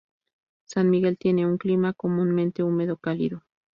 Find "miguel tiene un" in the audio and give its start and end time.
0.89-1.59